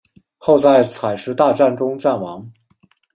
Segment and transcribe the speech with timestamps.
[0.39, 2.51] 后在采石大战中战亡。